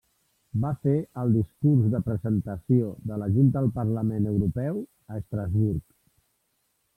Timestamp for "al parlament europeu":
3.65-4.81